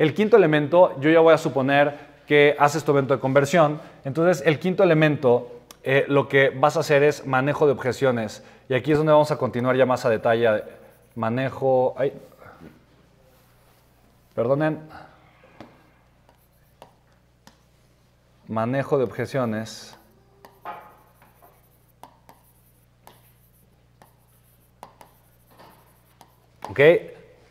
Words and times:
El 0.00 0.14
quinto 0.14 0.38
elemento, 0.38 0.98
yo 0.98 1.10
ya 1.10 1.20
voy 1.20 1.34
a 1.34 1.36
suponer 1.36 1.94
que 2.26 2.56
haces 2.58 2.82
tu 2.82 2.92
evento 2.92 3.12
de 3.12 3.20
conversión. 3.20 3.82
Entonces, 4.02 4.42
el 4.46 4.58
quinto 4.58 4.82
elemento, 4.82 5.60
eh, 5.82 6.06
lo 6.08 6.26
que 6.26 6.48
vas 6.48 6.78
a 6.78 6.80
hacer 6.80 7.02
es 7.02 7.26
manejo 7.26 7.66
de 7.66 7.72
objeciones. 7.72 8.42
Y 8.70 8.72
aquí 8.72 8.92
es 8.92 8.96
donde 8.96 9.12
vamos 9.12 9.30
a 9.30 9.36
continuar 9.36 9.76
ya 9.76 9.84
más 9.84 10.06
a 10.06 10.08
detalle. 10.08 10.64
Manejo... 11.16 11.94
Ay, 11.98 12.14
perdonen. 14.34 14.88
Manejo 18.48 18.96
de 18.96 19.04
objeciones. 19.04 19.98
¿Ok? 26.70 26.80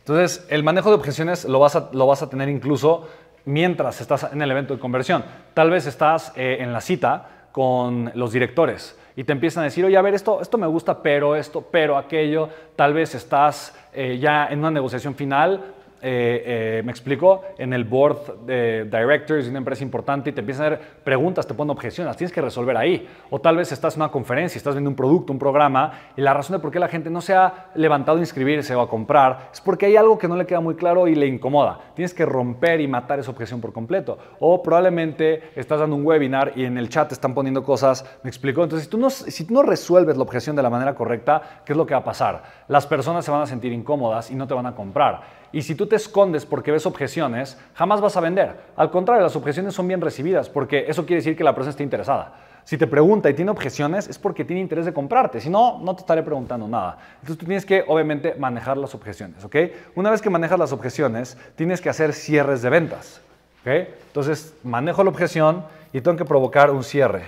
Entonces, 0.00 0.46
el 0.48 0.62
manejo 0.62 0.88
de 0.90 0.96
objeciones 0.96 1.44
lo 1.44 1.60
vas, 1.60 1.76
a, 1.76 1.90
lo 1.92 2.06
vas 2.06 2.22
a 2.22 2.28
tener 2.28 2.48
incluso 2.48 3.08
mientras 3.44 4.00
estás 4.00 4.32
en 4.32 4.42
el 4.42 4.50
evento 4.50 4.74
de 4.74 4.80
conversión. 4.80 5.24
Tal 5.54 5.70
vez 5.70 5.86
estás 5.86 6.32
eh, 6.36 6.58
en 6.60 6.72
la 6.72 6.80
cita 6.80 7.48
con 7.52 8.10
los 8.14 8.32
directores 8.32 8.96
y 9.16 9.24
te 9.24 9.32
empiezan 9.32 9.62
a 9.62 9.64
decir, 9.64 9.84
oye, 9.84 9.96
a 9.96 10.02
ver, 10.02 10.14
esto, 10.14 10.40
esto 10.40 10.56
me 10.56 10.66
gusta, 10.66 11.02
pero 11.02 11.36
esto, 11.36 11.62
pero 11.70 11.96
aquello. 11.96 12.48
Tal 12.76 12.94
vez 12.94 13.14
estás 13.14 13.76
eh, 13.92 14.18
ya 14.18 14.46
en 14.46 14.60
una 14.60 14.70
negociación 14.70 15.14
final, 15.14 15.74
eh, 16.02 16.78
eh, 16.78 16.82
me 16.84 16.90
explico, 16.92 17.42
en 17.58 17.72
el 17.72 17.84
board 17.84 18.46
de 18.46 18.84
directors 18.84 19.44
de 19.44 19.50
una 19.50 19.58
empresa 19.58 19.82
importante 19.82 20.30
y 20.30 20.32
te 20.32 20.40
empiezan 20.40 20.64
a 20.64 20.66
hacer 20.68 20.80
preguntas, 21.02 21.46
te 21.46 21.54
ponen 21.54 21.70
objeciones, 21.70 22.16
tienes 22.16 22.32
que 22.32 22.40
resolver 22.40 22.76
ahí. 22.76 23.08
O 23.30 23.40
tal 23.40 23.56
vez 23.56 23.72
estás 23.72 23.96
en 23.96 24.02
una 24.02 24.10
conferencia, 24.10 24.56
estás 24.58 24.74
viendo 24.74 24.90
un 24.90 24.96
producto, 24.96 25.32
un 25.32 25.38
programa, 25.38 25.92
y 26.16 26.20
la 26.20 26.32
razón 26.32 26.56
de 26.56 26.60
por 26.60 26.70
qué 26.70 26.78
la 26.78 26.88
gente 26.88 27.10
no 27.10 27.20
se 27.20 27.34
ha 27.34 27.70
levantado 27.74 28.18
a 28.18 28.20
inscribirse 28.20 28.74
o 28.74 28.80
a 28.80 28.88
comprar 28.88 29.48
es 29.52 29.60
porque 29.60 29.86
hay 29.86 29.96
algo 29.96 30.18
que 30.18 30.28
no 30.28 30.36
le 30.36 30.46
queda 30.46 30.60
muy 30.60 30.74
claro 30.74 31.08
y 31.08 31.14
le 31.14 31.26
incomoda. 31.26 31.78
Tienes 31.94 32.14
que 32.14 32.24
romper 32.24 32.80
y 32.80 32.88
matar 32.88 33.18
esa 33.18 33.30
objeción 33.30 33.60
por 33.60 33.72
completo. 33.72 34.18
O 34.38 34.62
probablemente 34.62 35.50
estás 35.56 35.80
dando 35.80 35.96
un 35.96 36.06
webinar 36.06 36.52
y 36.56 36.64
en 36.64 36.78
el 36.78 36.88
chat 36.88 37.10
están 37.12 37.34
poniendo 37.34 37.62
cosas, 37.64 38.04
me 38.22 38.30
explico. 38.30 38.62
Entonces, 38.62 38.88
si 39.26 39.40
si 39.40 39.46
tú 39.46 39.54
no 39.54 39.62
resuelves 39.62 40.18
la 40.18 40.22
objeción 40.22 40.54
de 40.54 40.62
la 40.62 40.68
manera 40.68 40.94
correcta, 40.94 41.62
¿qué 41.64 41.72
es 41.72 41.76
lo 41.76 41.86
que 41.86 41.94
va 41.94 42.00
a 42.00 42.04
pasar? 42.04 42.42
Las 42.68 42.86
personas 42.86 43.24
se 43.24 43.30
van 43.30 43.40
a 43.40 43.46
sentir 43.46 43.72
incómodas 43.72 44.30
y 44.30 44.34
no 44.34 44.46
te 44.46 44.52
van 44.52 44.66
a 44.66 44.74
comprar. 44.74 45.22
Y 45.52 45.62
si 45.62 45.74
tú 45.74 45.86
te 45.86 45.96
escondes 45.96 46.46
porque 46.46 46.70
ves 46.70 46.86
objeciones, 46.86 47.58
jamás 47.74 48.00
vas 48.00 48.16
a 48.16 48.20
vender. 48.20 48.54
Al 48.76 48.90
contrario, 48.90 49.22
las 49.22 49.36
objeciones 49.36 49.74
son 49.74 49.88
bien 49.88 50.00
recibidas 50.00 50.48
porque 50.48 50.84
eso 50.88 51.04
quiere 51.04 51.20
decir 51.20 51.36
que 51.36 51.44
la 51.44 51.54
persona 51.54 51.70
está 51.70 51.82
interesada. 51.82 52.34
Si 52.64 52.78
te 52.78 52.86
pregunta 52.86 53.28
y 53.28 53.34
tiene 53.34 53.50
objeciones 53.50 54.08
es 54.08 54.18
porque 54.18 54.44
tiene 54.44 54.60
interés 54.60 54.84
de 54.84 54.92
comprarte. 54.92 55.40
Si 55.40 55.50
no, 55.50 55.80
no 55.80 55.94
te 55.94 56.02
estaré 56.02 56.22
preguntando 56.22 56.68
nada. 56.68 56.98
Entonces 57.14 57.38
tú 57.38 57.46
tienes 57.46 57.66
que, 57.66 57.84
obviamente, 57.86 58.34
manejar 58.38 58.76
las 58.76 58.94
objeciones. 58.94 59.44
¿ok? 59.44 59.56
Una 59.96 60.10
vez 60.10 60.22
que 60.22 60.30
manejas 60.30 60.58
las 60.58 60.72
objeciones, 60.72 61.36
tienes 61.56 61.80
que 61.80 61.88
hacer 61.88 62.12
cierres 62.12 62.62
de 62.62 62.70
ventas. 62.70 63.20
¿ok? 63.62 63.88
Entonces, 64.06 64.54
manejo 64.62 65.02
la 65.02 65.10
objeción 65.10 65.64
y 65.92 66.00
tengo 66.00 66.16
que 66.16 66.24
provocar 66.24 66.70
un 66.70 66.84
cierre. 66.84 67.24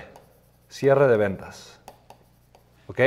Cierre 0.68 1.08
de 1.08 1.16
ventas. 1.16 1.80
¿ok? 2.86 3.00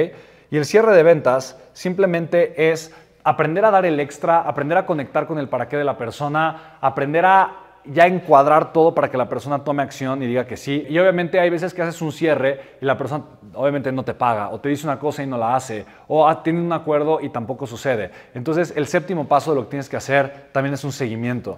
Y 0.52 0.57
el 0.57 0.66
cierre 0.66 0.94
de 0.94 1.03
ventas 1.03 1.57
simplemente 1.73 2.72
es 2.72 2.94
aprender 3.25 3.65
a 3.65 3.71
dar 3.71 3.85
el 3.85 3.99
extra, 3.99 4.41
aprender 4.41 4.77
a 4.77 4.85
conectar 4.85 5.25
con 5.25 5.39
el 5.39 5.49
para 5.49 5.67
qué 5.67 5.75
de 5.75 5.83
la 5.83 5.97
persona, 5.97 6.77
aprender 6.79 7.25
a 7.25 7.51
ya 7.83 8.05
encuadrar 8.05 8.71
todo 8.71 8.93
para 8.93 9.09
que 9.09 9.17
la 9.17 9.27
persona 9.27 9.63
tome 9.63 9.83
acción 9.83 10.21
y 10.21 10.27
diga 10.27 10.45
que 10.45 10.55
sí. 10.55 10.85
Y 10.87 10.97
obviamente 10.99 11.39
hay 11.39 11.49
veces 11.49 11.73
que 11.73 11.81
haces 11.81 12.01
un 12.01 12.11
cierre 12.11 12.77
y 12.81 12.85
la 12.85 12.97
persona 12.97 13.23
obviamente 13.55 13.91
no 13.91 14.03
te 14.03 14.13
paga 14.13 14.49
o 14.49 14.59
te 14.59 14.69
dice 14.69 14.85
una 14.85 14.99
cosa 14.99 15.23
y 15.23 15.27
no 15.27 15.37
la 15.37 15.55
hace 15.55 15.85
o 16.07 16.27
ah, 16.27 16.43
tiene 16.43 16.61
un 16.61 16.71
acuerdo 16.71 17.19
y 17.19 17.29
tampoco 17.29 17.65
sucede. 17.65 18.11
Entonces 18.35 18.73
el 18.75 18.87
séptimo 18.87 19.27
paso 19.27 19.51
de 19.51 19.57
lo 19.57 19.63
que 19.63 19.71
tienes 19.71 19.89
que 19.89 19.97
hacer 19.97 20.49
también 20.51 20.75
es 20.75 20.83
un 20.83 20.91
seguimiento. 20.91 21.57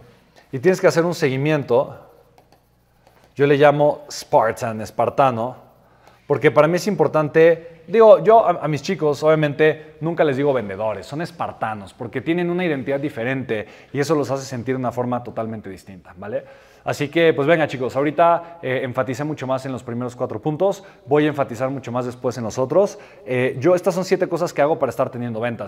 Y 0.51 0.59
tienes 0.59 0.79
que 0.79 0.87
hacer 0.87 1.03
un 1.03 1.13
seguimiento, 1.13 1.97
yo 3.35 3.45
le 3.45 3.57
llamo 3.57 4.05
Spartan, 4.09 4.79
espartano, 4.79 5.66
porque 6.27 6.51
para 6.51 6.67
mí 6.67 6.75
es 6.75 6.85
importante, 6.87 7.81
digo, 7.87 8.21
yo 8.21 8.45
a, 8.45 8.67
mis 8.67 8.81
chicos 8.81 9.23
obviamente 9.23 9.95
nunca 10.01 10.25
les 10.25 10.35
digo 10.35 10.51
vendedores, 10.51 11.05
son 11.05 11.21
espartanos, 11.21 11.93
porque 11.93 12.19
tienen 12.19 12.49
una 12.49 12.65
identidad 12.65 12.99
diferente 12.99 13.65
y 13.93 13.99
eso 13.99 14.13
los 14.13 14.29
hace 14.29 14.45
sentir 14.45 14.75
de 14.75 14.79
una 14.79 14.91
forma 14.91 15.23
totalmente 15.23 15.69
distinta, 15.69 16.13
¿vale? 16.17 16.43
Así 16.83 17.09
que, 17.09 17.33
pues 17.33 17.45
venga 17.47 17.67
chicos, 17.67 17.97
ahorita 17.97 18.59
eh, 18.61 18.79
enfaticé 18.83 19.25
mucho 19.25 19.45
más 19.45 19.65
en 19.65 19.73
los 19.73 19.83
primeros 19.83 20.15
cuatro 20.15 20.41
puntos, 20.41 20.85
voy 21.05 21.25
a 21.25 21.27
enfatizar 21.27 21.69
mucho 21.69 21.91
más 21.91 22.05
después 22.05 22.37
en 22.37 22.45
los 22.45 22.57
otros. 22.57 22.97
Eh, 23.25 23.57
yo, 23.59 23.75
estas 23.75 23.93
son 23.93 24.05
siete 24.05 24.29
cosas 24.29 24.53
que 24.53 24.61
hago 24.61 24.79
para 24.79 24.89
estar 24.89 25.09
teniendo 25.09 25.41
ventas. 25.41 25.65